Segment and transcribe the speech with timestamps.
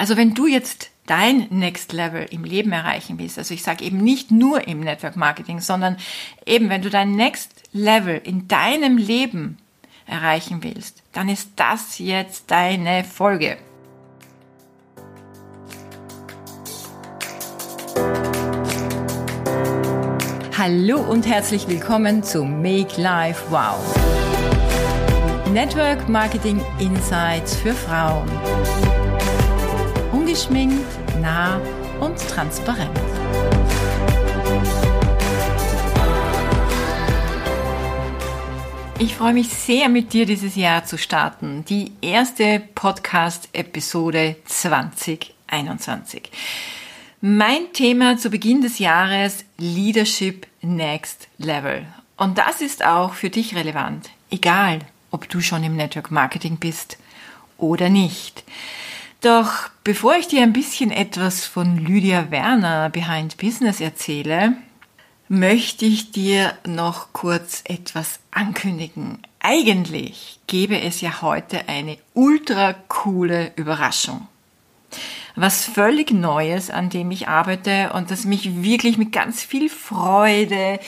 [0.00, 3.98] Also wenn du jetzt dein Next Level im Leben erreichen willst, also ich sage eben
[3.98, 5.98] nicht nur im Network Marketing, sondern
[6.46, 9.58] eben wenn du dein Next Level in deinem Leben
[10.06, 13.58] erreichen willst, dann ist das jetzt deine Folge.
[20.56, 23.76] Hallo und herzlich willkommen zu Make Life Wow.
[25.52, 28.30] Network Marketing Insights für Frauen.
[30.30, 31.60] Ungeschminkt, nah
[31.98, 32.96] und transparent.
[39.00, 41.64] Ich freue mich sehr, mit dir dieses Jahr zu starten.
[41.64, 46.30] Die erste Podcast-Episode 2021.
[47.20, 51.84] Mein Thema zu Beginn des Jahres Leadership Next Level.
[52.16, 54.78] Und das ist auch für dich relevant, egal
[55.10, 56.98] ob du schon im Network Marketing bist
[57.58, 58.44] oder nicht.
[59.20, 64.54] Doch bevor ich dir ein bisschen etwas von Lydia Werner Behind Business erzähle,
[65.28, 69.18] möchte ich dir noch kurz etwas ankündigen.
[69.38, 74.26] Eigentlich gäbe es ja heute eine ultra coole Überraschung.
[75.36, 80.80] Was völlig Neues, an dem ich arbeite und das mich wirklich mit ganz viel Freude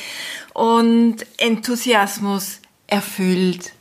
[0.55, 3.73] und Enthusiasmus erfüllt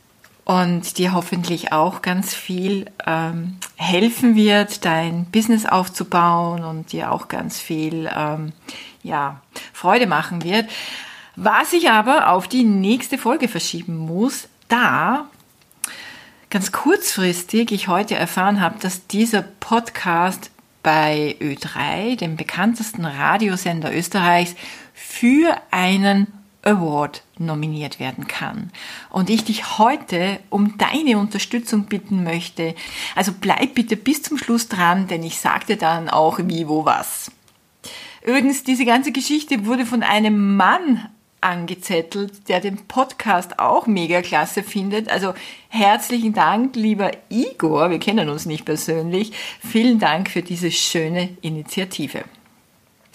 [0.44, 7.28] und dir hoffentlich auch ganz viel ähm, helfen wird, dein Business aufzubauen und dir auch
[7.28, 8.52] ganz viel ähm,
[9.02, 9.40] ja,
[9.72, 10.68] Freude machen wird.
[11.36, 15.26] Was ich aber auf die nächste Folge verschieben muss, da
[16.50, 20.50] ganz kurzfristig ich heute erfahren habe, dass dieser Podcast
[20.82, 24.54] bei Ö3, dem bekanntesten Radiosender Österreichs,
[24.92, 26.26] für einen
[26.62, 28.70] Award nominiert werden kann.
[29.10, 32.74] Und ich dich heute um deine Unterstützung bitten möchte.
[33.14, 37.30] Also bleib bitte bis zum Schluss dran, denn ich sagte dann auch wie, wo, was.
[38.24, 41.08] Übrigens, diese ganze Geschichte wurde von einem Mann
[41.40, 45.08] angezettelt, der den Podcast auch mega klasse findet.
[45.08, 45.34] Also
[45.68, 47.90] herzlichen Dank, lieber Igor.
[47.90, 49.32] Wir kennen uns nicht persönlich.
[49.60, 52.22] Vielen Dank für diese schöne Initiative.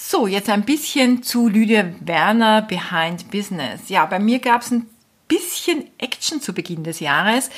[0.09, 3.89] So, jetzt ein bisschen zu Lydia Werner Behind Business.
[3.89, 4.85] Ja, bei mir gab es ein
[5.27, 7.49] bisschen Action zu Beginn des Jahres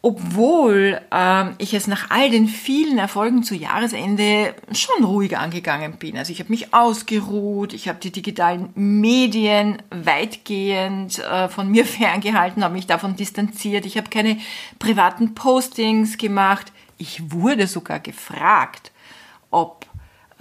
[0.00, 6.18] obwohl ähm, ich es nach all den vielen Erfolgen zu Jahresende schon ruhiger angegangen bin.
[6.18, 12.62] Also ich habe mich ausgeruht, ich habe die digitalen Medien weitgehend äh, von mir ferngehalten,
[12.62, 14.38] habe mich davon distanziert, ich habe keine
[14.78, 16.70] privaten Postings gemacht.
[16.98, 18.92] Ich wurde sogar gefragt,
[19.50, 19.83] ob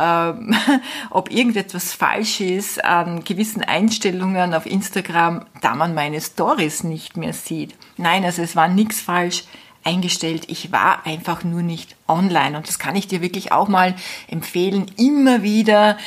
[0.04, 0.56] ähm,
[1.10, 7.34] ob irgendetwas falsch ist an gewissen Einstellungen auf Instagram, da man meine Stories nicht mehr
[7.34, 7.76] sieht.
[7.98, 9.46] Nein, also es war nichts falsch
[9.84, 10.46] eingestellt.
[10.48, 12.58] Ich war einfach nur nicht online.
[12.58, 13.96] Und das kann ich dir wirklich auch mal
[14.28, 15.98] empfehlen, immer wieder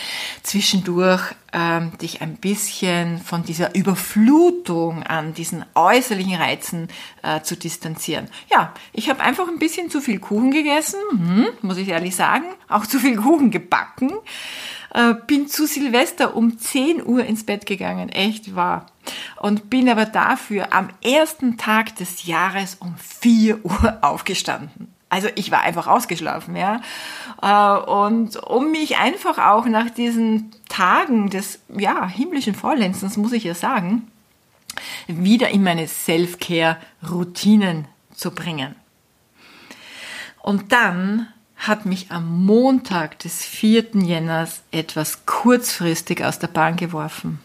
[0.42, 6.88] zwischendurch ähm, dich ein bisschen von dieser Überflutung an diesen äußerlichen Reizen
[7.22, 8.28] äh, zu distanzieren.
[8.50, 12.44] Ja, ich habe einfach ein bisschen zu viel Kuchen gegessen, hm, muss ich ehrlich sagen,
[12.68, 14.12] auch zu viel Kuchen gebacken.
[14.96, 18.86] Äh, bin zu Silvester um 10 Uhr ins Bett gegangen, echt wahr.
[19.36, 24.88] Und bin aber dafür am ersten Tag des Jahres um 4 Uhr aufgestanden.
[25.10, 26.80] Also ich war einfach ausgeschlafen, ja.
[27.42, 33.44] Äh, und um mich einfach auch nach diesen Tagen des, ja, himmlischen Vollenzens, muss ich
[33.44, 34.10] ja sagen,
[35.08, 38.76] wieder in meine Self-Care-Routinen zu bringen.
[40.40, 43.94] Und dann hat mich am Montag des 4.
[43.94, 47.40] Jänners etwas kurzfristig aus der Bahn geworfen.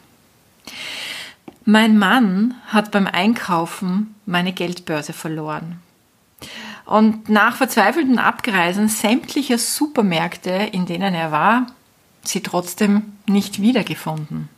[1.66, 5.80] Mein Mann hat beim Einkaufen meine Geldbörse verloren.
[6.86, 11.68] Und nach verzweifelten Abgreisen sämtlicher Supermärkte, in denen er war,
[12.24, 14.50] sie trotzdem nicht wiedergefunden.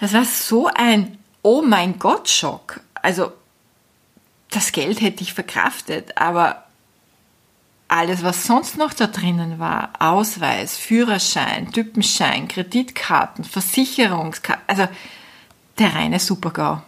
[0.00, 2.80] Das war so ein Oh mein Gott Schock.
[2.94, 3.32] Also
[4.50, 6.64] das Geld hätte ich verkraftet, aber
[7.90, 14.88] alles, was sonst noch da drinnen war, Ausweis, Führerschein, Typenschein, Kreditkarten, Versicherungskarten, also
[15.78, 16.82] der reine Supergau.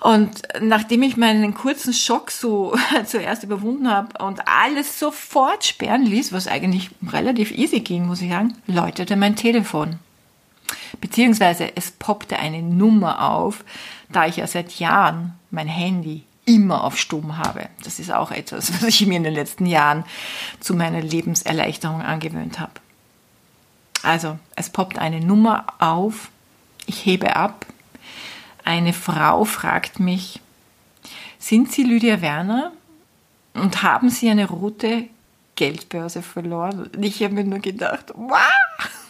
[0.00, 2.76] Und nachdem ich meinen kurzen Schock so
[3.06, 8.30] zuerst überwunden habe und alles sofort sperren ließ, was eigentlich relativ easy ging, muss ich
[8.30, 9.98] sagen, läutete mein Telefon.
[11.00, 13.64] Beziehungsweise es poppte eine Nummer auf,
[14.10, 17.68] da ich ja seit Jahren mein Handy immer auf Stumm habe.
[17.84, 20.04] Das ist auch etwas, was ich mir in den letzten Jahren
[20.60, 22.72] zu meiner Lebenserleichterung angewöhnt habe.
[24.02, 26.30] Also, es poppt eine Nummer auf,
[26.86, 27.66] ich hebe ab.
[28.64, 30.40] Eine Frau fragt mich,
[31.38, 32.72] sind Sie Lydia Werner
[33.54, 35.08] und haben Sie eine rote
[35.56, 36.90] Geldbörse verloren.
[36.94, 38.40] Und ich habe mir nur gedacht, wow,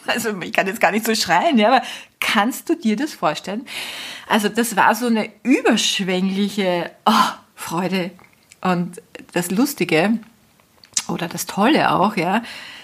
[0.07, 1.81] also ich kann jetzt gar nicht so schreien, ja, aber
[2.27, 3.65] kannst du dir das vorstellen?
[4.27, 8.11] Also das war so eine überschwängliche oh, Freude.
[8.61, 9.01] Und
[9.33, 10.19] das Lustige
[11.07, 12.43] oder das Tolle auch, ja,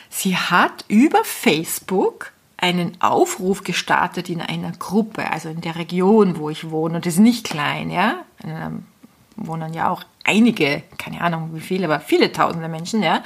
[0.09, 6.49] sie hat über Facebook einen Aufruf gestartet in einer Gruppe, also in der Region, wo
[6.49, 6.95] ich wohne.
[6.95, 8.23] Und das ist nicht klein, ja.
[8.41, 8.71] Da
[9.35, 13.23] wohnen ja auch einige, keine Ahnung wie viele, aber viele tausende Menschen, ja.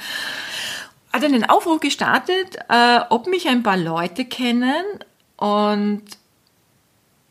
[1.12, 4.84] Hat einen Aufruf gestartet, äh, ob mich ein paar Leute kennen
[5.38, 6.02] und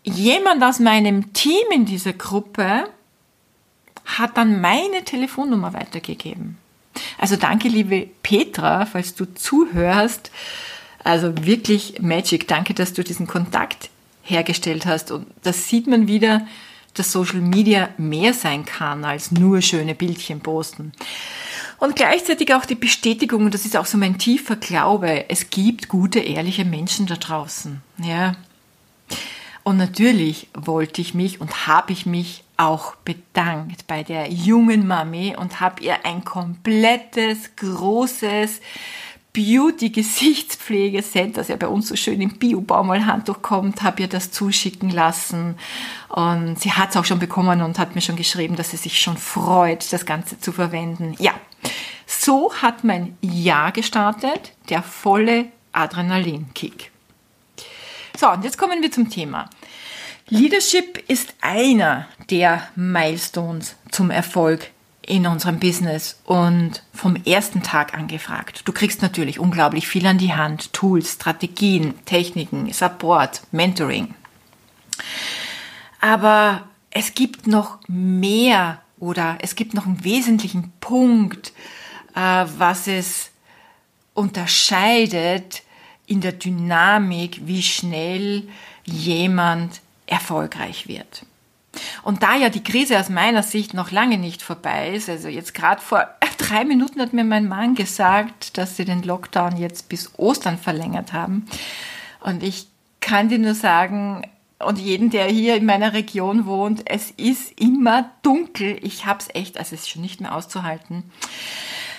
[0.04, 2.90] jemand aus meinem Team in dieser Gruppe
[4.06, 6.58] hat dann meine Telefonnummer weitergegeben.
[7.18, 10.32] Also danke, liebe Petra, falls du zuhörst.
[11.04, 12.48] Also wirklich Magic.
[12.48, 13.90] Danke, dass du diesen Kontakt
[14.24, 15.12] hergestellt hast.
[15.12, 16.48] Und das sieht man wieder,
[16.94, 20.94] dass Social Media mehr sein kann als nur schöne Bildchen posten.
[21.80, 25.90] Und gleichzeitig auch die Bestätigung, und das ist auch so mein tiefer Glaube, es gibt
[25.90, 27.82] gute, ehrliche Menschen da draußen.
[28.04, 28.36] Ja.
[29.64, 35.36] Und natürlich wollte ich mich und habe ich mich auch bedankt bei der jungen Mami
[35.38, 38.62] und habe ihr ein komplettes, großes
[39.38, 45.60] Beauty-Gesichtspflegeset, das ja bei uns so schön im Bio-Baumwollhandtuch kommt, habe ihr das zuschicken lassen.
[46.10, 49.00] Und sie hat es auch schon bekommen und hat mir schon geschrieben, dass sie sich
[49.00, 51.14] schon freut, das Ganze zu verwenden.
[51.20, 51.34] Ja,
[52.08, 56.90] so hat mein Jahr gestartet, der volle Adrenalinkick.
[58.18, 59.52] So, und jetzt kommen wir zum Thema.
[60.30, 64.72] Leadership ist einer der Milestones zum Erfolg
[65.08, 68.62] in unserem Business und vom ersten Tag angefragt.
[68.66, 70.74] Du kriegst natürlich unglaublich viel an die Hand.
[70.74, 74.14] Tools, Strategien, Techniken, Support, Mentoring.
[76.02, 81.54] Aber es gibt noch mehr oder es gibt noch einen wesentlichen Punkt,
[82.14, 83.32] äh, was es
[84.14, 85.64] unterscheidet
[86.06, 88.48] in der Dynamik, wie schnell
[88.84, 91.27] jemand erfolgreich wird.
[92.04, 95.54] Und da ja die Krise aus meiner Sicht noch lange nicht vorbei ist, also jetzt
[95.54, 96.08] gerade vor
[96.38, 101.14] drei Minuten hat mir mein Mann gesagt, dass sie den Lockdown jetzt bis Ostern verlängert
[101.14, 101.48] haben.
[102.22, 102.68] Und ich
[103.00, 104.24] kann dir nur sagen,
[104.60, 108.80] und jeden, der hier in meiner Region wohnt, es ist immer dunkel.
[108.82, 111.04] Ich hab's echt, also es ist schon nicht mehr auszuhalten.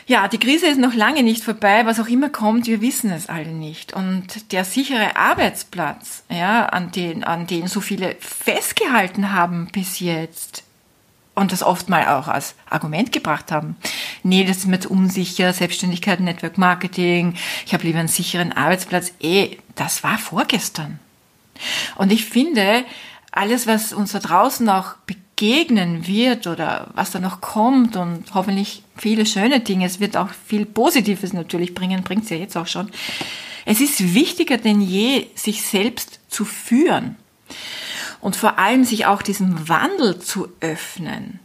[0.08, 1.84] Ja, die Krise ist noch lange nicht vorbei.
[1.84, 3.92] Was auch immer kommt, wir wissen es alle nicht.
[3.92, 10.64] Und der sichere Arbeitsplatz, ja, an den, an den so viele festgehalten haben bis jetzt
[11.34, 13.76] und das oft mal auch als Argument gebracht haben.
[14.22, 17.34] Nee, das ist mir zu unsicher, Selbstständigkeit, Network Marketing,
[17.66, 19.12] ich habe lieber einen sicheren Arbeitsplatz.
[19.20, 20.98] Eh, das war vorgestern.
[21.96, 22.84] Und ich finde,
[23.30, 24.94] alles, was uns da draußen auch
[25.38, 30.30] begegnen wird oder was da noch kommt und hoffentlich viele schöne Dinge, es wird auch
[30.30, 32.90] viel Positives natürlich bringen, bringt es ja jetzt auch schon.
[33.64, 37.14] Es ist wichtiger denn je, sich selbst zu führen
[38.20, 41.38] und vor allem sich auch diesem Wandel zu öffnen.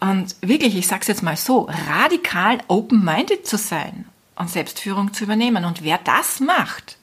[0.00, 5.22] Und wirklich, ich sage es jetzt mal so, radikal open-minded zu sein und Selbstführung zu
[5.22, 5.64] übernehmen.
[5.64, 6.96] Und wer das macht,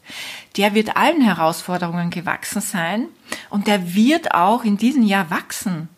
[0.57, 3.07] der wird allen Herausforderungen gewachsen sein
[3.49, 5.89] und der wird auch in diesem Jahr wachsen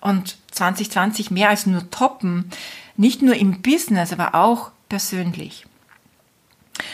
[0.00, 2.50] und 2020 mehr als nur toppen,
[2.96, 5.66] nicht nur im Business, aber auch persönlich.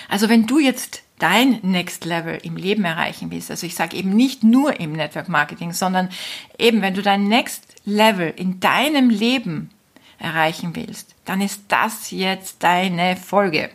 [0.08, 4.10] Also wenn du jetzt dein Next Level im Leben erreichen willst, also ich sage eben
[4.10, 6.10] nicht nur im Network Marketing, sondern
[6.58, 9.70] eben wenn du dein Next Level in deinem Leben
[10.18, 13.70] erreichen willst, dann ist das jetzt deine Folge.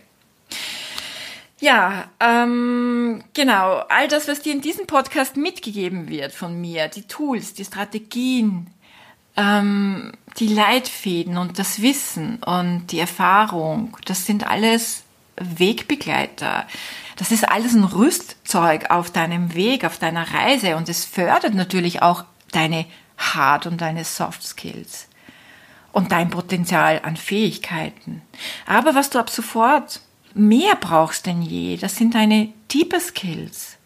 [1.60, 3.84] Ja, ähm, genau.
[3.90, 8.68] All das, was dir in diesem Podcast mitgegeben wird von mir, die Tools, die Strategien,
[9.36, 15.04] ähm, die Leitfäden und das Wissen und die Erfahrung, das sind alles
[15.36, 16.66] Wegbegleiter.
[17.18, 22.02] Das ist alles ein Rüstzeug auf deinem Weg, auf deiner Reise und es fördert natürlich
[22.02, 22.86] auch deine
[23.18, 25.08] Hard- und deine Soft Skills
[25.92, 28.22] und dein Potenzial an Fähigkeiten.
[28.66, 30.02] Aber was du ab sofort
[30.34, 33.78] mehr brauchst denn je, das sind deine Deeper Skills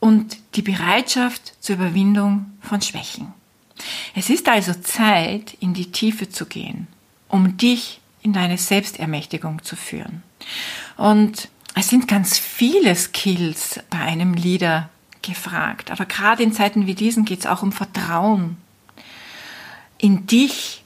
[0.00, 3.32] und die Bereitschaft zur Überwindung von Schwächen.
[4.14, 6.86] Es ist also Zeit, in die Tiefe zu gehen,
[7.28, 10.22] um dich in deine Selbstermächtigung zu führen.
[10.96, 14.88] Und es sind ganz viele Skills bei einem Leader
[15.22, 15.90] gefragt.
[15.90, 18.56] Aber gerade in Zeiten wie diesen geht es auch um Vertrauen
[19.98, 20.84] in dich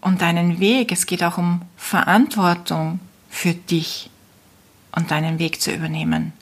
[0.00, 0.92] und deinen Weg.
[0.92, 3.00] Es geht auch um Verantwortung
[3.32, 4.10] für dich
[4.94, 6.34] und deinen Weg zu übernehmen.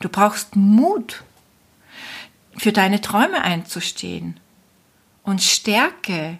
[0.00, 1.22] Du brauchst Mut,
[2.56, 4.38] für deine Träume einzustehen
[5.22, 6.38] und Stärke,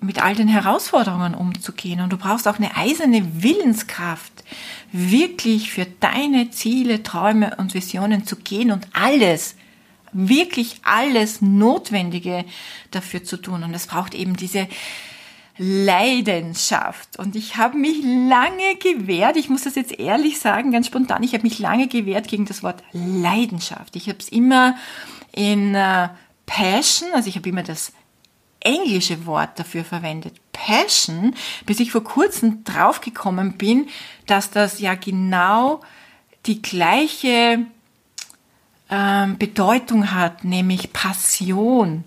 [0.00, 2.00] mit all den Herausforderungen umzugehen.
[2.00, 4.44] Und du brauchst auch eine eiserne Willenskraft,
[4.92, 9.56] wirklich für deine Ziele, Träume und Visionen zu gehen und alles,
[10.12, 12.44] wirklich alles Notwendige
[12.90, 13.64] dafür zu tun.
[13.64, 14.68] Und es braucht eben diese
[15.56, 17.18] Leidenschaft.
[17.18, 21.32] Und ich habe mich lange gewehrt, ich muss das jetzt ehrlich sagen, ganz spontan, ich
[21.32, 23.94] habe mich lange gewehrt gegen das Wort Leidenschaft.
[23.96, 24.76] Ich habe es immer
[25.32, 26.08] in äh,
[26.46, 27.92] Passion, also ich habe immer das
[28.60, 31.34] englische Wort dafür verwendet, Passion,
[31.66, 33.88] bis ich vor kurzem draufgekommen bin,
[34.26, 35.80] dass das ja genau
[36.46, 37.66] die gleiche
[38.90, 42.04] ähm, Bedeutung hat, nämlich Passion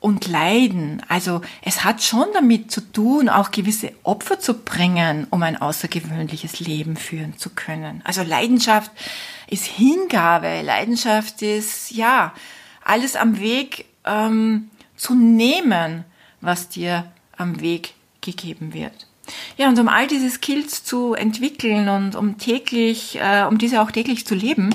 [0.00, 1.02] und Leiden.
[1.08, 6.60] Also es hat schon damit zu tun, auch gewisse Opfer zu bringen, um ein außergewöhnliches
[6.60, 8.00] Leben führen zu können.
[8.04, 8.90] Also Leidenschaft
[9.48, 12.32] ist Hingabe, Leidenschaft ist ja
[12.84, 16.04] alles am Weg ähm, zu nehmen,
[16.40, 19.06] was dir am Weg gegeben wird.
[19.56, 23.90] Ja, und um all diese Skills zu entwickeln und um täglich, äh, um diese auch
[23.90, 24.74] täglich zu leben,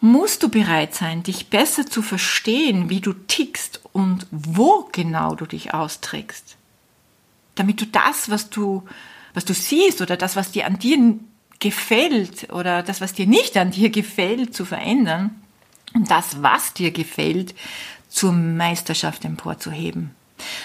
[0.00, 5.46] musst du bereit sein, dich besser zu verstehen, wie du tickst und wo genau du
[5.46, 6.56] dich austrägst.
[7.54, 8.84] Damit du das, was du,
[9.34, 11.18] was du siehst oder das, was dir an dir
[11.58, 15.34] gefällt oder das, was dir nicht an dir gefällt, zu verändern
[15.92, 17.54] und das, was dir gefällt,
[18.08, 20.14] zur Meisterschaft emporzuheben.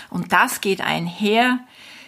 [0.10, 1.60] Und das geht einher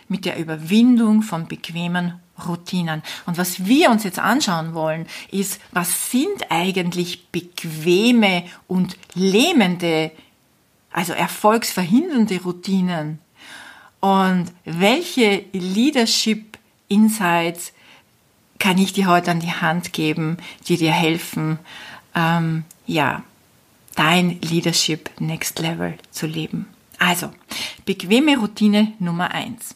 [0.08, 3.04] mit der Überwindung von bequemen Routinen.
[3.26, 10.12] Und was wir uns jetzt anschauen wollen, ist, was sind eigentlich bequeme und lähmende,
[10.92, 13.20] also erfolgsverhindernde Routinen?
[14.00, 17.74] Und welche Leadership Insights
[18.60, 21.60] kann ich dir heute an die Hand geben, die dir helfen,
[22.16, 23.24] ähm, ja,
[23.96, 26.68] dein Leadership Next Level zu leben?
[27.00, 27.32] Also,
[27.86, 29.76] bequeme Routine Nummer eins.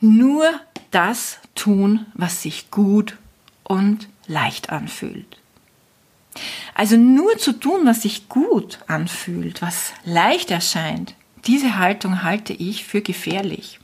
[0.00, 0.48] Nur
[0.92, 3.18] das tun, was sich gut
[3.64, 5.38] und leicht anfühlt.
[6.74, 11.14] Also nur zu tun, was sich gut anfühlt, was leicht erscheint,
[11.46, 13.80] diese Haltung halte ich für gefährlich.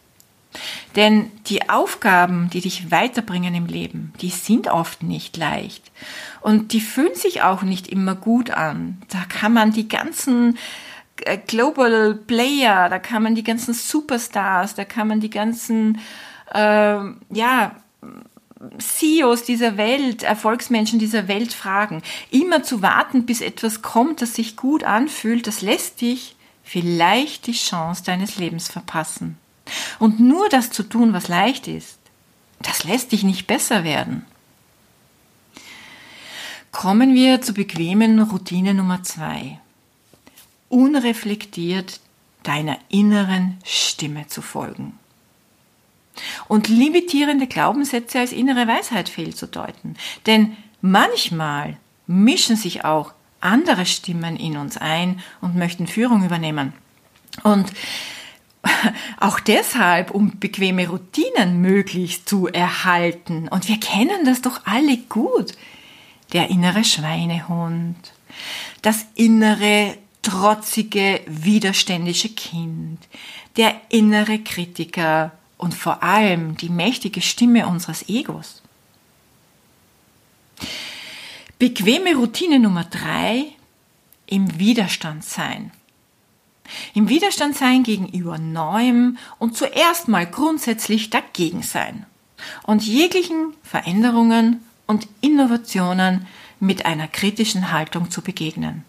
[0.97, 5.91] Denn die Aufgaben, die dich weiterbringen im Leben, die sind oft nicht leicht.
[6.41, 9.03] Und die fühlen sich auch nicht immer gut an.
[9.09, 10.57] Da kann man die ganzen
[11.25, 15.99] äh, Global Player, da kann man die ganzen Superstars, da kann man die ganzen
[16.53, 16.99] äh,
[17.31, 17.73] ja,
[18.79, 22.03] CEOs dieser Welt, Erfolgsmenschen dieser Welt fragen.
[22.31, 27.53] Immer zu warten, bis etwas kommt, das sich gut anfühlt, das lässt dich vielleicht die
[27.53, 29.39] Chance deines Lebens verpassen.
[29.99, 31.99] Und nur das zu tun, was leicht ist,
[32.61, 34.27] das lässt dich nicht besser werden.
[36.73, 39.61] Kommen wir zur bequemen Routine Nummer zwei.
[40.69, 42.01] Unreflektiert
[42.43, 44.99] deiner inneren Stimme zu folgen
[46.49, 49.97] und limitierende Glaubenssätze als innere Weisheit fehlzudeuten.
[50.27, 56.73] Denn manchmal mischen sich auch andere Stimmen in uns ein und möchten Führung übernehmen.
[57.43, 57.73] Und
[59.21, 63.49] auch deshalb, um bequeme Routinen möglichst zu erhalten.
[63.49, 65.53] Und wir kennen das doch alle gut.
[66.33, 67.97] Der innere Schweinehund,
[68.83, 72.99] das innere trotzige, widerständische Kind,
[73.57, 78.63] der innere Kritiker, und vor allem die mächtige Stimme unseres Egos.
[81.59, 83.47] Bequeme Routine Nummer drei,
[84.27, 85.73] im Widerstand sein.
[86.95, 92.07] Im Widerstand sein gegenüber Neuem und zuerst mal grundsätzlich dagegen sein
[92.65, 96.27] und jeglichen Veränderungen und Innovationen
[96.61, 98.85] mit einer kritischen Haltung zu begegnen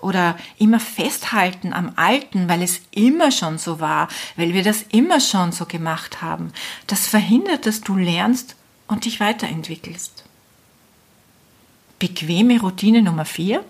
[0.00, 5.20] oder immer festhalten am Alten, weil es immer schon so war, weil wir das immer
[5.20, 6.52] schon so gemacht haben,
[6.86, 8.56] das verhindert, dass du lernst
[8.88, 10.24] und dich weiterentwickelst.
[11.98, 13.64] Bequeme Routine Nummer vier: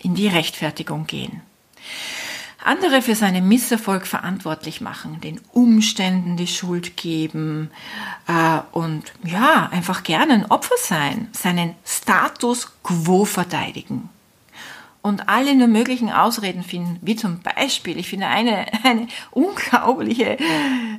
[0.00, 1.40] In die Rechtfertigung gehen.
[2.64, 7.70] Andere für seinen Misserfolg verantwortlich machen, den Umständen die Schuld geben
[8.28, 14.10] äh, und ja, einfach gerne ein Opfer sein, seinen Status quo verteidigen
[15.02, 20.38] und alle nur möglichen Ausreden finden, wie zum Beispiel, ich finde eine, eine unglaubliche,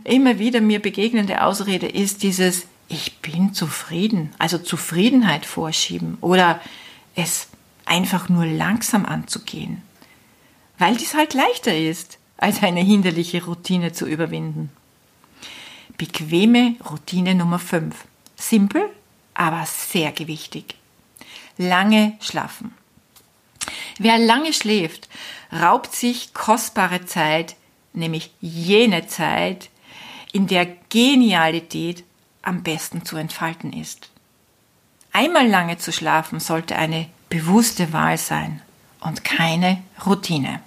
[0.03, 6.59] immer wieder mir begegnende Ausrede ist dieses, ich bin zufrieden, also Zufriedenheit vorschieben oder
[7.15, 7.47] es
[7.85, 9.81] einfach nur langsam anzugehen,
[10.77, 14.69] weil dies halt leichter ist, als eine hinderliche Routine zu überwinden.
[15.97, 17.95] Bequeme Routine Nummer 5.
[18.35, 18.89] Simpel,
[19.33, 20.75] aber sehr gewichtig.
[21.57, 22.73] Lange schlafen.
[24.03, 25.09] Wer lange schläft,
[25.51, 27.55] raubt sich kostbare Zeit
[27.93, 29.69] nämlich jene Zeit,
[30.31, 32.03] in der Genialität
[32.41, 34.09] am besten zu entfalten ist.
[35.11, 38.61] Einmal lange zu schlafen sollte eine bewusste Wahl sein
[38.99, 40.59] und keine Routine.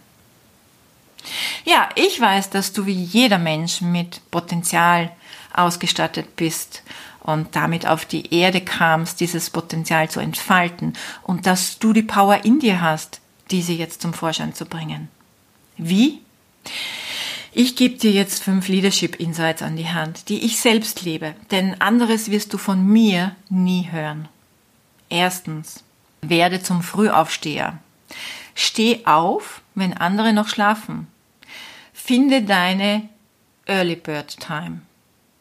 [1.64, 5.10] Ja, ich weiß, dass du wie jeder Mensch mit Potenzial
[5.52, 6.84] ausgestattet bist
[7.20, 10.92] und damit auf die Erde kamst, dieses Potenzial zu entfalten
[11.24, 15.08] und dass du die Power in dir hast, diese jetzt zum Vorschein zu bringen.
[15.76, 16.20] Wie?
[17.52, 21.80] Ich gebe dir jetzt fünf Leadership Insights an die Hand, die ich selbst lebe, denn
[21.80, 24.28] anderes wirst du von mir nie hören.
[25.08, 25.82] Erstens,
[26.20, 27.78] werde zum Frühaufsteher.
[28.54, 31.06] Steh auf, wenn andere noch schlafen.
[31.92, 33.08] Finde deine
[33.66, 34.80] Early Bird Time.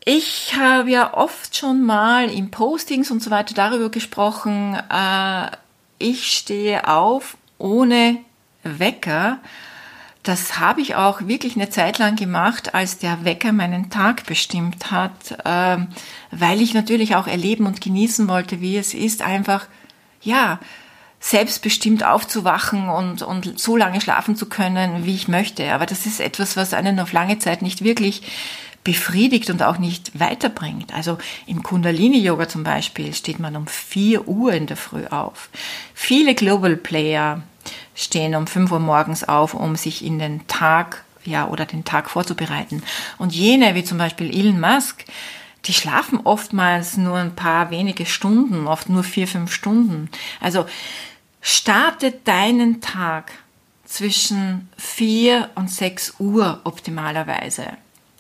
[0.03, 5.49] Ich habe ja oft schon mal in Postings und so weiter darüber gesprochen, äh,
[5.97, 8.17] ich stehe auf ohne
[8.63, 9.39] Wecker.
[10.23, 14.91] Das habe ich auch wirklich eine Zeit lang gemacht, als der Wecker meinen Tag bestimmt
[14.91, 15.85] hat, äh,
[16.31, 19.67] weil ich natürlich auch erleben und genießen wollte, wie es ist, einfach,
[20.21, 20.59] ja,
[21.19, 25.73] selbstbestimmt aufzuwachen und, und so lange schlafen zu können, wie ich möchte.
[25.73, 28.21] Aber das ist etwas, was einen auf lange Zeit nicht wirklich
[28.85, 30.93] befriedigt und auch nicht weiterbringt.
[30.93, 35.49] Also im Kundalini-Yoga zum Beispiel steht man um 4 Uhr in der Früh auf.
[35.93, 37.41] Viele Global Player
[37.95, 42.09] stehen um 5 Uhr morgens auf, um sich in den Tag, ja, oder den Tag
[42.11, 42.83] vorzubereiten.
[43.17, 45.03] Und jene, wie zum Beispiel Elon Musk,
[45.65, 50.09] die schlafen oftmals nur ein paar wenige Stunden, oft nur vier, fünf Stunden.
[50.39, 50.67] Also
[51.41, 53.31] starte deinen Tag
[53.83, 57.65] zwischen vier und sechs Uhr optimalerweise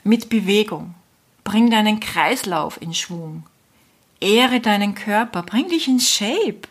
[0.05, 0.93] mit Bewegung.
[1.43, 3.43] Bring deinen Kreislauf in Schwung.
[4.21, 5.43] Ehre deinen Körper.
[5.43, 6.61] Bring dich in Shape.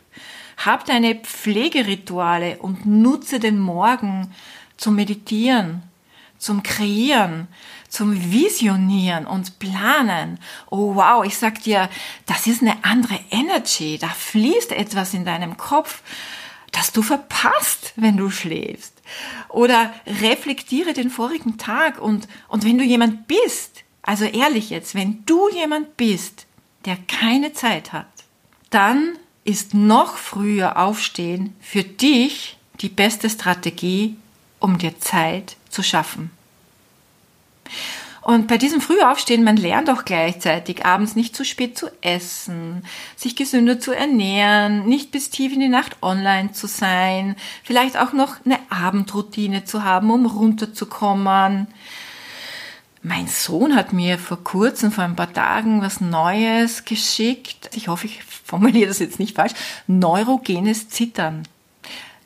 [0.56, 4.32] Hab deine Pflegerituale und nutze den Morgen
[4.76, 5.82] zum Meditieren,
[6.38, 7.48] zum Kreieren,
[7.88, 10.38] zum Visionieren und Planen.
[10.70, 11.88] Oh wow, ich sag dir,
[12.26, 13.98] das ist eine andere Energy.
[13.98, 16.02] Da fließt etwas in deinem Kopf,
[16.74, 18.92] das du verpasst, wenn du schläfst.
[19.48, 25.24] Oder reflektiere den vorigen Tag und, und wenn du jemand bist, also ehrlich jetzt, wenn
[25.24, 26.46] du jemand bist,
[26.84, 28.06] der keine Zeit hat,
[28.70, 34.16] dann ist noch früher aufstehen für dich die beste Strategie,
[34.58, 36.30] um dir Zeit zu schaffen.
[38.24, 42.82] Und bei diesem Frühaufstehen, man lernt auch gleichzeitig abends nicht zu spät zu essen,
[43.16, 48.14] sich gesünder zu ernähren, nicht bis tief in die Nacht online zu sein, vielleicht auch
[48.14, 51.66] noch eine Abendroutine zu haben, um runterzukommen.
[53.02, 57.68] Mein Sohn hat mir vor kurzem, vor ein paar Tagen, was Neues geschickt.
[57.74, 59.52] Ich hoffe, ich formuliere das jetzt nicht falsch.
[59.86, 61.42] Neurogenes Zittern.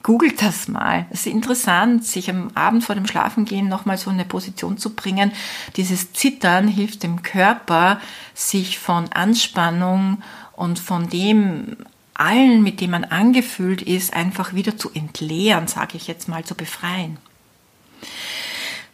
[0.02, 1.06] Googelt das mal.
[1.11, 5.32] Es ist interessant, sich am Abend vor dem Schlafengehen nochmal so eine Position zu bringen.
[5.76, 8.00] Dieses Zittern hilft dem Körper,
[8.34, 10.22] sich von Anspannung
[10.54, 11.76] und von dem
[12.14, 16.54] allen, mit dem man angefüllt ist, einfach wieder zu entleeren, sage ich jetzt mal, zu
[16.54, 17.16] befreien.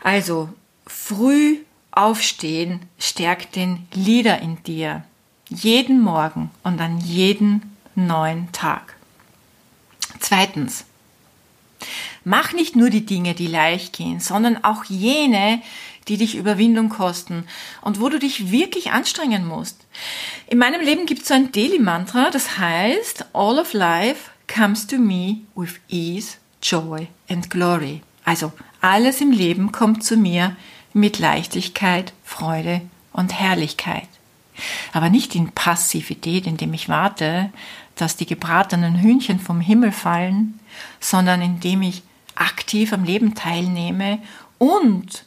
[0.02, 0.50] Also,
[0.86, 1.58] früh
[1.90, 5.04] aufstehen stärkt den Leader in dir.
[5.48, 8.96] Jeden Morgen und an jeden neuen Tag.
[10.18, 10.84] Zweitens,
[12.24, 15.60] Mach nicht nur die Dinge, die leicht gehen, sondern auch jene,
[16.08, 17.44] die dich Überwindung kosten
[17.82, 19.86] und wo du dich wirklich anstrengen musst.
[20.46, 24.98] In meinem Leben gibt es so ein Daily-Mantra, das heißt, All of life comes to
[24.98, 28.02] me with ease, joy and glory.
[28.24, 30.56] Also alles im Leben kommt zu mir
[30.92, 32.82] mit Leichtigkeit, Freude
[33.12, 34.08] und Herrlichkeit.
[34.92, 37.50] Aber nicht in Passivität, indem ich warte,
[37.96, 40.58] dass die gebratenen Hühnchen vom Himmel fallen,
[41.00, 42.02] sondern indem ich
[42.34, 44.20] aktiv am Leben teilnehme
[44.58, 45.24] und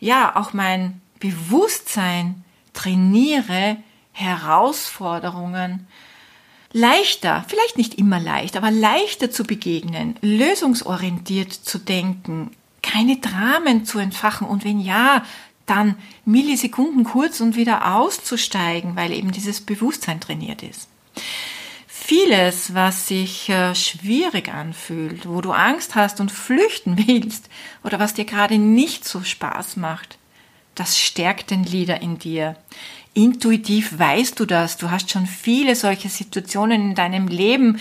[0.00, 3.76] ja auch mein Bewusstsein trainiere,
[4.12, 5.86] Herausforderungen
[6.72, 12.50] leichter, vielleicht nicht immer leicht, aber leichter zu begegnen, lösungsorientiert zu denken,
[12.82, 15.24] keine Dramen zu entfachen und wenn ja,
[15.66, 20.88] dann Millisekunden kurz und wieder auszusteigen, weil eben dieses Bewusstsein trainiert ist
[22.08, 27.50] vieles, was sich äh, schwierig anfühlt, wo du Angst hast und flüchten willst
[27.84, 30.16] oder was dir gerade nicht so Spaß macht,
[30.74, 32.56] das stärkt den Leader in dir.
[33.12, 34.78] Intuitiv weißt du das.
[34.78, 37.78] Du hast schon viele solche Situationen in deinem Leben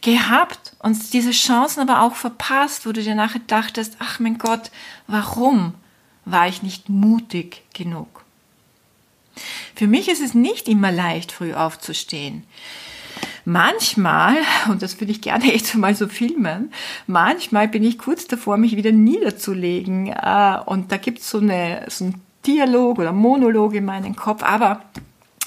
[0.00, 4.72] gehabt und diese Chancen aber auch verpasst, wo du dir nachher dachtest, ach mein Gott,
[5.06, 5.74] warum
[6.24, 8.24] war ich nicht mutig genug?
[9.76, 12.42] Für mich ist es nicht immer leicht, früh aufzustehen.
[13.48, 14.36] Manchmal,
[14.68, 16.72] und das würde ich gerne jetzt mal so filmen,
[17.06, 20.08] manchmal bin ich kurz davor, mich wieder niederzulegen.
[20.08, 24.82] Äh, und da gibt so es so einen Dialog oder Monolog in meinem Kopf, aber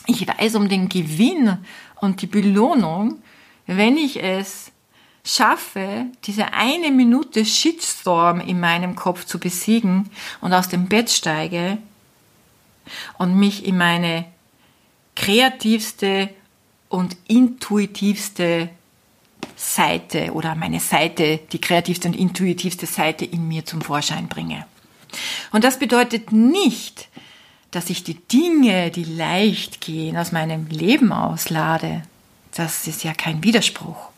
[0.07, 1.57] ich weiß um den Gewinn
[2.01, 3.21] und die Belohnung,
[3.67, 4.71] wenn ich es
[5.23, 10.09] schaffe, diese eine Minute Shitstorm in meinem Kopf zu besiegen
[10.41, 11.77] und aus dem Bett steige
[13.19, 14.25] und mich in meine
[15.15, 16.29] kreativste
[16.91, 18.69] und intuitivste
[19.55, 24.65] Seite oder meine Seite, die kreativste und intuitivste Seite in mir zum Vorschein bringe.
[25.51, 27.07] Und das bedeutet nicht,
[27.71, 32.03] dass ich die Dinge, die leicht gehen, aus meinem Leben auslade.
[32.53, 34.09] Das ist ja kein Widerspruch.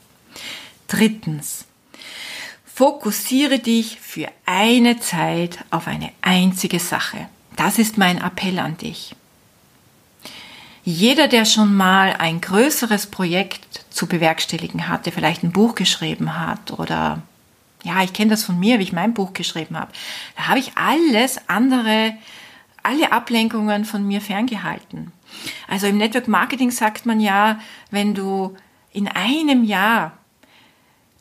[0.88, 1.66] Drittens,
[2.66, 7.28] fokussiere dich für eine Zeit auf eine einzige Sache.
[7.56, 9.16] Das ist mein Appell an dich.
[10.84, 16.72] Jeder, der schon mal ein größeres Projekt zu bewerkstelligen hatte, vielleicht ein Buch geschrieben hat
[16.78, 17.22] oder
[17.84, 19.92] ja, ich kenne das von mir, wie ich mein Buch geschrieben habe,
[20.36, 22.14] da habe ich alles andere,
[22.82, 25.12] alle Ablenkungen von mir ferngehalten.
[25.68, 27.60] Also im Network Marketing sagt man ja,
[27.92, 28.56] wenn du
[28.92, 30.14] in einem Jahr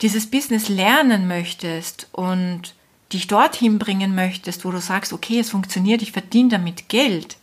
[0.03, 2.75] dieses Business lernen möchtest und
[3.13, 7.37] dich dorthin bringen möchtest, wo du sagst, okay, es funktioniert, ich verdiene damit Geld,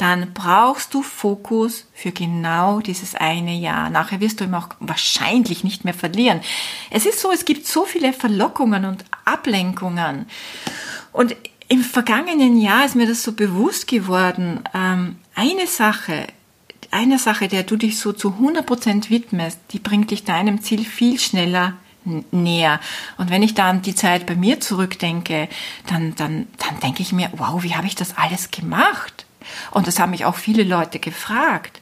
[0.00, 3.90] dann brauchst du Fokus für genau dieses eine Jahr.
[3.90, 6.40] Nachher wirst du ihn auch wahrscheinlich nicht mehr verlieren.
[6.90, 10.26] Es ist so, es gibt so viele Verlockungen und Ablenkungen.
[11.12, 11.36] Und
[11.68, 14.60] im vergangenen Jahr ist mir das so bewusst geworden.
[14.74, 16.26] Ähm, eine Sache,
[16.90, 21.18] eine Sache, der du dich so zu 100% widmest, die bringt dich deinem Ziel viel
[21.18, 21.74] schneller
[22.32, 22.80] näher.
[23.18, 25.48] Und wenn ich dann die Zeit bei mir zurückdenke,
[25.86, 29.26] dann, dann, dann denke ich mir, wow, wie habe ich das alles gemacht?
[29.70, 31.80] Und das haben mich auch viele Leute gefragt.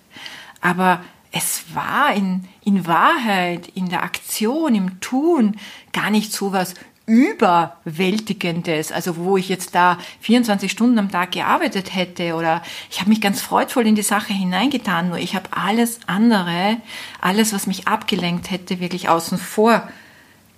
[0.60, 5.56] Aber es war in, in Wahrheit, in der Aktion, im Tun
[5.92, 6.74] gar nicht so was
[7.08, 13.08] Überwältigendes, also wo ich jetzt da 24 Stunden am Tag gearbeitet hätte oder ich habe
[13.08, 16.76] mich ganz freudvoll in die Sache hineingetan, nur ich habe alles andere,
[17.22, 19.88] alles, was mich abgelenkt hätte, wirklich außen vor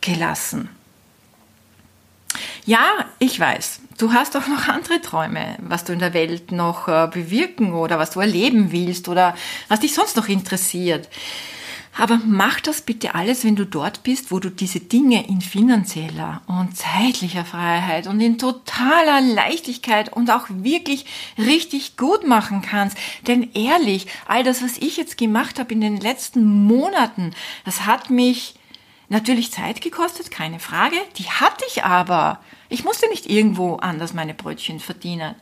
[0.00, 0.68] gelassen.
[2.66, 6.88] Ja, ich weiß, du hast auch noch andere Träume, was du in der Welt noch
[6.88, 9.34] äh, bewirken oder was du erleben willst oder
[9.68, 11.08] was dich sonst noch interessiert.
[11.98, 16.40] Aber mach das bitte alles, wenn du dort bist, wo du diese Dinge in finanzieller
[16.46, 21.04] und zeitlicher Freiheit und in totaler Leichtigkeit und auch wirklich
[21.36, 22.96] richtig gut machen kannst.
[23.26, 27.34] Denn ehrlich, all das, was ich jetzt gemacht habe in den letzten Monaten,
[27.64, 28.54] das hat mich
[29.08, 30.96] natürlich Zeit gekostet, keine Frage.
[31.18, 32.38] Die hatte ich aber.
[32.70, 35.34] Ich musste nicht irgendwo anders meine Brötchen verdienen.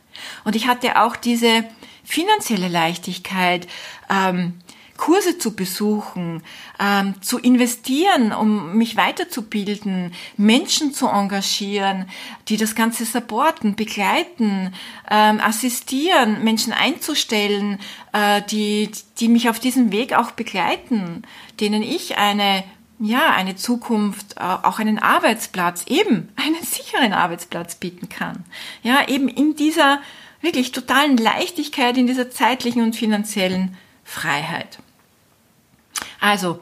[0.43, 1.63] Und ich hatte auch diese
[2.03, 3.67] finanzielle Leichtigkeit,
[4.09, 4.55] ähm,
[4.97, 6.43] Kurse zu besuchen,
[6.77, 12.05] ähm, zu investieren, um mich weiterzubilden, Menschen zu engagieren,
[12.49, 14.73] die das Ganze supporten, begleiten,
[15.09, 17.79] ähm, assistieren, Menschen einzustellen,
[18.11, 21.23] äh, die, die mich auf diesem Weg auch begleiten,
[21.61, 22.65] denen ich eine
[22.99, 28.43] ja, eine Zukunft, äh, auch einen Arbeitsplatz, eben einen sicheren Arbeitsplatz bieten kann.
[28.83, 30.01] Ja, eben in dieser
[30.41, 34.79] wirklich totalen Leichtigkeit, in dieser zeitlichen und finanziellen Freiheit.
[36.19, 36.59] Also,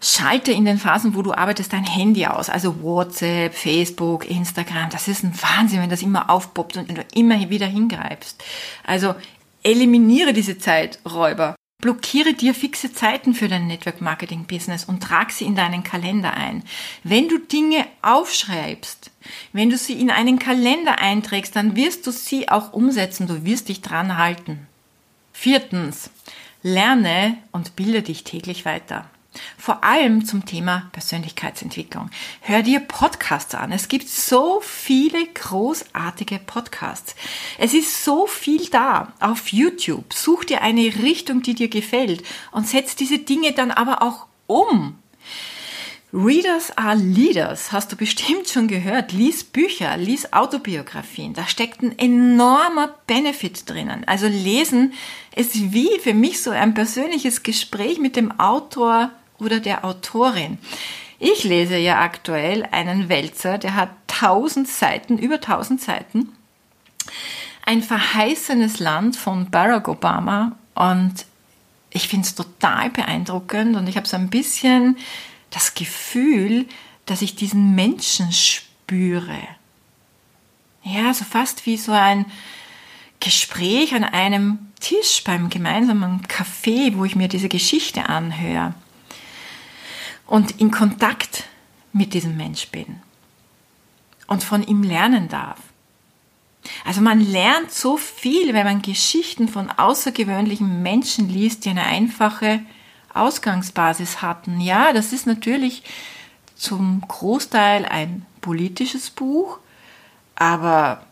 [0.00, 2.50] schalte in den Phasen, wo du arbeitest, dein Handy aus.
[2.50, 4.90] Also WhatsApp, Facebook, Instagram.
[4.90, 8.42] Das ist ein Wahnsinn, wenn das immer aufpoppt und du immer wieder hingreifst.
[8.84, 9.14] Also,
[9.62, 11.54] eliminiere diese Zeiträuber.
[11.82, 16.32] Blockiere dir fixe Zeiten für dein Network Marketing Business und trag sie in deinen Kalender
[16.32, 16.62] ein.
[17.02, 19.10] Wenn du Dinge aufschreibst,
[19.52, 23.68] wenn du sie in einen Kalender einträgst, dann wirst du sie auch umsetzen, du wirst
[23.68, 24.68] dich dran halten.
[25.32, 26.10] Viertens,
[26.62, 29.10] lerne und bilde dich täglich weiter.
[29.58, 32.10] Vor allem zum Thema Persönlichkeitsentwicklung.
[32.40, 33.72] Hör dir Podcasts an.
[33.72, 37.14] Es gibt so viele großartige Podcasts.
[37.58, 40.12] Es ist so viel da auf YouTube.
[40.12, 44.98] Such dir eine Richtung, die dir gefällt und setz diese Dinge dann aber auch um.
[46.14, 49.12] Readers are Leaders, hast du bestimmt schon gehört.
[49.12, 51.32] Lies Bücher, lies Autobiografien.
[51.32, 54.04] Da steckt ein enormer Benefit drinnen.
[54.06, 54.92] Also lesen
[55.34, 59.10] ist wie für mich so ein persönliches Gespräch mit dem Autor
[59.42, 60.58] oder der Autorin.
[61.18, 66.32] Ich lese ja aktuell einen Wälzer, der hat tausend Seiten, über tausend Seiten.
[67.64, 71.26] Ein verheißenes Land von Barack Obama und
[71.90, 74.96] ich finde es total beeindruckend und ich habe so ein bisschen
[75.50, 76.66] das Gefühl,
[77.06, 79.38] dass ich diesen Menschen spüre.
[80.82, 82.26] Ja, so fast wie so ein
[83.20, 88.74] Gespräch an einem Tisch beim gemeinsamen Café, wo ich mir diese Geschichte anhöre
[90.32, 91.44] und in Kontakt
[91.92, 93.02] mit diesem Mensch bin
[94.26, 95.58] und von ihm lernen darf.
[96.86, 102.60] Also man lernt so viel, wenn man Geschichten von außergewöhnlichen Menschen liest, die eine einfache
[103.12, 104.58] Ausgangsbasis hatten.
[104.62, 105.82] Ja, das ist natürlich
[106.54, 109.58] zum Großteil ein politisches Buch,
[110.34, 111.04] aber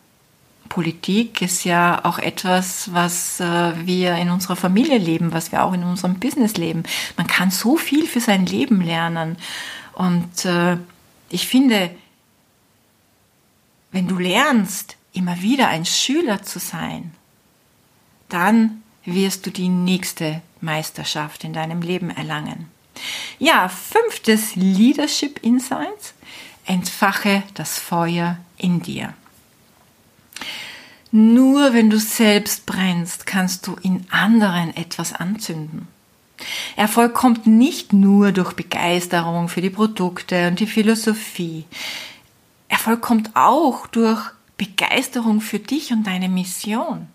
[0.71, 5.73] Politik ist ja auch etwas, was äh, wir in unserer Familie leben, was wir auch
[5.73, 6.83] in unserem Business leben.
[7.17, 9.35] Man kann so viel für sein Leben lernen.
[9.91, 10.77] Und äh,
[11.29, 11.93] ich finde,
[13.91, 17.11] wenn du lernst, immer wieder ein Schüler zu sein,
[18.29, 22.71] dann wirst du die nächste Meisterschaft in deinem Leben erlangen.
[23.39, 26.13] Ja, fünftes Leadership Insights.
[26.63, 29.13] Entfache das Feuer in dir.
[31.11, 35.87] Nur wenn du selbst brennst, kannst du in anderen etwas anzünden.
[36.75, 41.65] Erfolg kommt nicht nur durch Begeisterung für die Produkte und die Philosophie.
[42.69, 44.21] Erfolg kommt auch durch
[44.57, 47.07] Begeisterung für dich und deine Mission.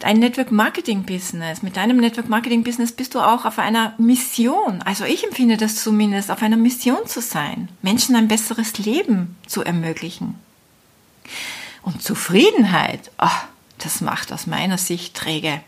[0.00, 4.80] Dein Network Marketing Business, mit deinem Network Marketing Business bist du auch auf einer Mission.
[4.82, 9.62] Also ich empfinde das zumindest, auf einer Mission zu sein, Menschen ein besseres Leben zu
[9.62, 10.36] ermöglichen.
[11.88, 13.30] Und Zufriedenheit, oh,
[13.78, 15.62] das macht aus meiner Sicht träge.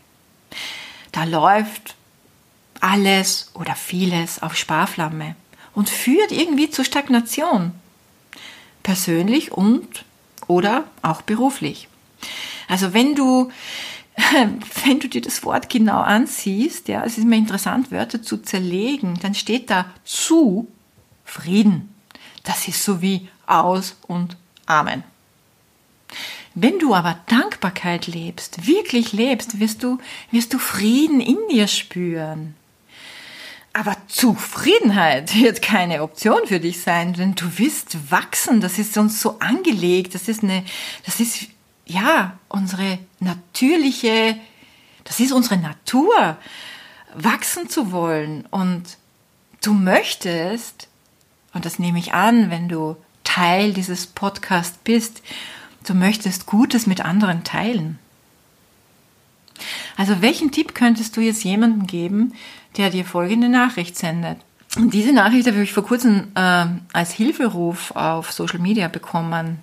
[1.13, 1.95] Da läuft
[2.79, 5.35] alles oder vieles auf Sparflamme
[5.73, 7.73] und führt irgendwie zur Stagnation.
[8.83, 10.05] Persönlich und
[10.47, 11.89] oder auch beruflich.
[12.69, 13.51] Also wenn du
[14.85, 19.19] wenn du dir das Wort genau ansiehst, ja, es ist mir interessant, Wörter zu zerlegen,
[19.23, 20.69] dann steht da zu
[21.25, 21.95] Frieden.
[22.43, 25.03] Das ist so wie aus und Amen.
[26.55, 29.99] Wenn du aber Dankbarkeit lebst, wirklich lebst, wirst du,
[30.31, 32.57] wirst du Frieden in dir spüren.
[33.73, 38.61] Aber Zufriedenheit wird keine Option für dich sein, denn du wirst wachsen.
[38.61, 40.15] Das ist uns so angelegt.
[40.15, 40.65] Das ist eine,
[41.07, 41.47] das ist,
[41.87, 44.37] ja, unsere natürliche,
[45.05, 46.37] das ist unsere Natur,
[47.15, 48.47] wachsen zu wollen.
[48.51, 48.99] Und
[49.63, 50.89] du möchtest,
[51.55, 55.23] und das nehme ich an, wenn du Teil dieses Podcasts bist,
[55.87, 57.99] du möchtest Gutes mit anderen teilen.
[59.97, 62.35] Also welchen Tipp könntest du jetzt jemandem geben,
[62.77, 64.39] der dir folgende Nachricht sendet?
[64.77, 69.59] Und diese Nachricht habe ich vor kurzem äh, als Hilferuf auf Social Media bekommen.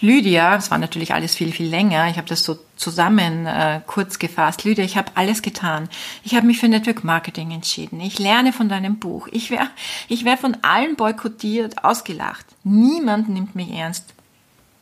[0.00, 4.18] Lydia, das war natürlich alles viel, viel länger, ich habe das so zusammen äh, kurz
[4.18, 4.64] gefasst.
[4.64, 5.88] Lydia, ich habe alles getan.
[6.24, 8.00] Ich habe mich für Network Marketing entschieden.
[8.00, 9.28] Ich lerne von deinem Buch.
[9.30, 9.68] Ich werde
[10.08, 12.46] ich werd von allen boykottiert, ausgelacht.
[12.64, 14.14] Niemand nimmt mich ernst.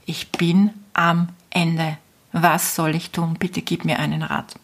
[0.08, 1.98] Ich bin am Ende.
[2.32, 3.36] Was soll ich tun?
[3.38, 4.54] Bitte gib mir einen Rat.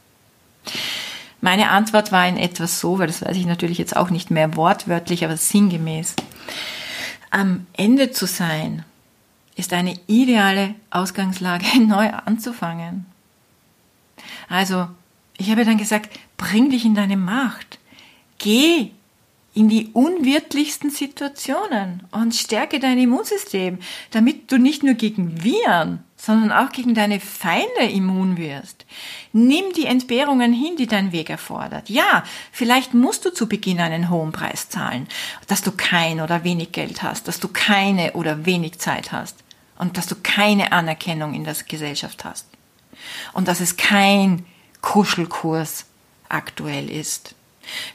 [1.43, 4.57] Meine Antwort war in etwas so, weil das weiß ich natürlich jetzt auch nicht mehr
[4.57, 6.15] wortwörtlich, aber sinngemäß.
[7.31, 8.87] Am Ende zu sein,
[9.55, 13.05] ist eine ideale Ausgangslage, neu anzufangen.
[14.49, 14.89] Also,
[15.37, 17.79] ich habe dann gesagt, bring dich in deine Macht.
[18.39, 18.93] Geh
[19.55, 23.79] in die unwirtlichsten Situationen und stärke dein Immunsystem,
[24.11, 28.85] damit du nicht nur gegen Viren, sondern auch gegen deine Feinde immun wirst.
[29.33, 31.89] Nimm die Entbehrungen hin, die dein Weg erfordert.
[31.89, 35.07] Ja, vielleicht musst du zu Beginn einen hohen Preis zahlen,
[35.47, 39.37] dass du kein oder wenig Geld hast, dass du keine oder wenig Zeit hast
[39.79, 42.47] und dass du keine Anerkennung in der Gesellschaft hast
[43.35, 44.47] und dass es kein
[44.81, 45.87] Kuschelkurs
[46.29, 47.35] aktuell ist.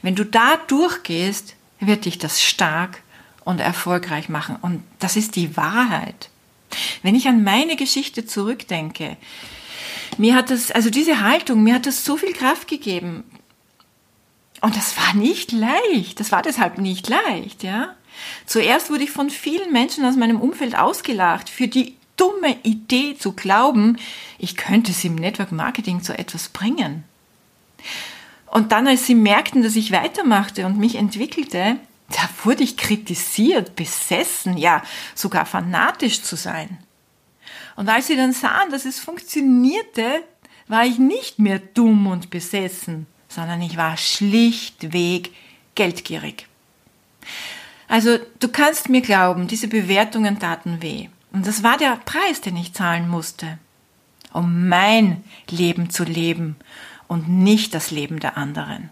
[0.02, 3.02] Wenn du da durchgehst, wird dich das stark
[3.44, 4.56] und erfolgreich machen.
[4.60, 6.28] Und das ist die Wahrheit.
[7.02, 9.16] Wenn ich an meine Geschichte zurückdenke,
[10.18, 13.24] mir hat das, also diese Haltung, mir hat das so viel Kraft gegeben.
[14.60, 16.20] Und das war nicht leicht.
[16.20, 17.94] Das war deshalb nicht leicht, ja.
[18.44, 23.32] Zuerst wurde ich von vielen Menschen aus meinem Umfeld ausgelacht für die dumme Idee zu
[23.32, 23.96] glauben,
[24.38, 27.04] ich könnte es im Network Marketing zu etwas bringen.
[28.50, 31.76] Und dann, als sie merkten, dass ich weitermachte und mich entwickelte,
[32.08, 34.82] da wurde ich kritisiert, besessen, ja,
[35.14, 36.78] sogar fanatisch zu sein.
[37.76, 40.24] Und als sie dann sahen, dass es funktionierte,
[40.66, 45.30] war ich nicht mehr dumm und besessen, sondern ich war schlichtweg
[45.76, 46.46] geldgierig.
[47.86, 51.08] Also du kannst mir glauben, diese Bewertungen taten weh.
[51.32, 53.58] Und das war der Preis, den ich zahlen musste,
[54.32, 56.56] um mein Leben zu leben
[57.10, 58.88] und nicht das Leben der anderen.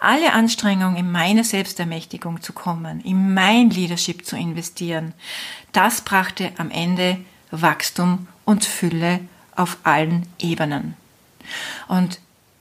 [0.00, 5.14] Alle Anstrengungen in meine Selbstermächtigung zu kommen, in mein Leadership zu investieren,
[5.72, 7.16] das brachte am Ende
[7.50, 9.20] Wachstum und Fülle
[9.56, 10.94] auf allen Ebenen.
[11.88, 12.20] Und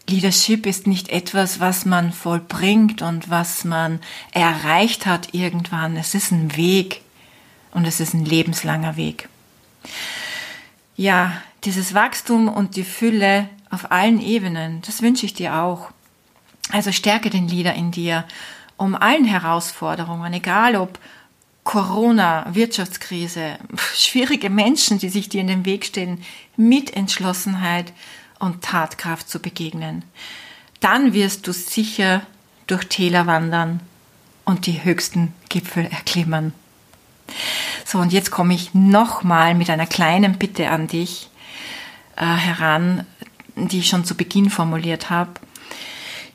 [0.10, 4.00] Leadership ist nicht etwas, was man vollbringt und was man
[4.32, 5.98] erreicht hat irgendwann.
[5.98, 7.02] Es ist ein Weg
[7.72, 9.28] und es ist ein lebenslanger Weg.
[10.96, 15.92] Ja, dieses Wachstum und die Fülle auf allen Ebenen, das wünsche ich dir auch.
[16.72, 18.26] Also stärke den Leader in dir,
[18.78, 21.00] um allen Herausforderungen, egal ob
[21.64, 23.58] Corona, Wirtschaftskrise,
[23.94, 26.24] schwierige Menschen, die sich dir in den Weg stehen,
[26.56, 27.92] mit Entschlossenheit
[28.40, 30.04] und Tatkraft zu begegnen.
[30.80, 32.22] Dann wirst du sicher
[32.68, 33.82] durch Täler wandern
[34.46, 36.54] und die höchsten Gipfel erklimmen.
[37.86, 41.30] So, und jetzt komme ich nochmal mit einer kleinen Bitte an dich
[42.16, 43.06] äh, heran,
[43.58, 45.32] die ich schon zu Beginn formuliert habe.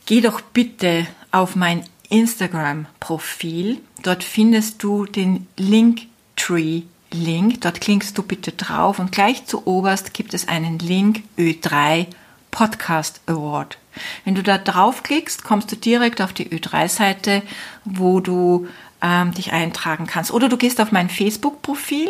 [0.06, 3.80] Geh doch bitte auf mein Instagram-Profil.
[4.02, 6.82] Dort findest du den Linktree
[7.12, 7.60] Link.
[7.60, 12.06] Dort klickst du bitte drauf und gleich zu oberst gibt es einen Link Ö3
[12.50, 13.78] Podcast Award.
[14.24, 17.42] Wenn du da draufklickst, kommst du direkt auf die Ö3-Seite,
[17.84, 18.66] wo du
[19.02, 20.30] ähm, dich eintragen kannst.
[20.30, 22.08] Oder du gehst auf mein Facebook-Profil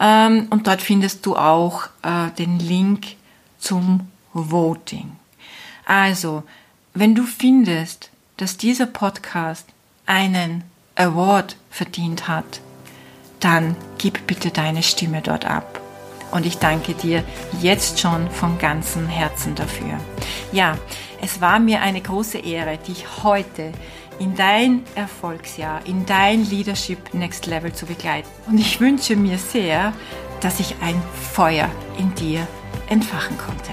[0.00, 3.16] ähm, und dort findest du auch äh, den Link
[3.58, 5.16] zum Voting.
[5.86, 6.42] Also,
[6.92, 9.66] wenn du findest, dass dieser Podcast
[10.06, 10.64] einen
[10.96, 12.60] Award verdient hat,
[13.40, 15.80] dann gib bitte deine Stimme dort ab.
[16.30, 17.22] Und ich danke dir
[17.60, 19.98] jetzt schon von ganzem Herzen dafür.
[20.50, 20.76] Ja,
[21.20, 23.72] es war mir eine große Ehre, dich heute
[24.18, 28.28] in dein Erfolgsjahr, in dein Leadership Next Level zu begleiten.
[28.46, 29.92] Und ich wünsche mir sehr,
[30.40, 31.00] dass ich ein
[31.32, 32.46] Feuer in dir
[32.88, 33.70] entfachen konnte.